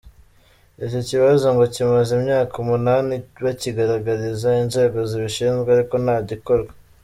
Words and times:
Iki 0.85 0.99
kibazo 1.09 1.45
ngo 1.53 1.63
kimaze 1.73 2.11
imyaka 2.19 2.53
umunani 2.63 3.13
bakigaragariza 3.43 4.49
inzego 4.63 4.97
zibishinzwe 5.09 5.69
ariko 5.75 5.95
nta 6.05 6.17
kirakorwa. 6.27 6.71